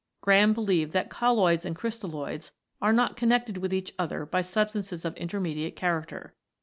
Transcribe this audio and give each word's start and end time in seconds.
Graham 0.21 0.53
believed 0.53 0.93
that 0.93 1.11
colloids 1.11 1.63
and 1.63 1.75
crystalloids 1.75 2.49
are 2.81 2.91
not 2.91 3.15
connected 3.15 3.57
with 3.57 3.71
each 3.71 3.93
other 3.99 4.25
by 4.25 4.41
substances 4.41 5.05
of 5.05 5.15
intermediate 5.15 5.75
character. 5.75 6.33